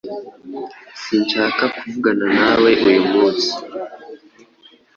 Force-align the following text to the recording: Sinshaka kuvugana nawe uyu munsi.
Sinshaka 1.01 1.63
kuvugana 1.75 2.25
nawe 2.37 2.71
uyu 2.87 3.03
munsi. 3.11 3.51